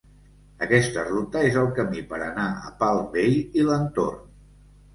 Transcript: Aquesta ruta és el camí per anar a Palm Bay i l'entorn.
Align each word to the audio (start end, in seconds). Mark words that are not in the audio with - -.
Aquesta 0.67 1.03
ruta 1.09 1.43
és 1.49 1.59
el 1.65 1.69
camí 1.81 2.03
per 2.15 2.21
anar 2.29 2.47
a 2.71 2.73
Palm 2.81 3.07
Bay 3.15 3.33
i 3.61 3.69
l'entorn. 3.71 4.29